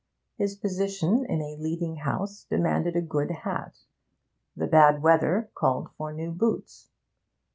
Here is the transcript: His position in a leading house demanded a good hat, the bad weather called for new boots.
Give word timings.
His 0.35 0.55
position 0.55 1.27
in 1.27 1.43
a 1.43 1.57
leading 1.57 1.97
house 1.97 2.45
demanded 2.49 2.95
a 2.95 3.03
good 3.03 3.29
hat, 3.29 3.83
the 4.55 4.65
bad 4.65 5.03
weather 5.03 5.51
called 5.53 5.89
for 5.95 6.11
new 6.11 6.31
boots. 6.31 6.89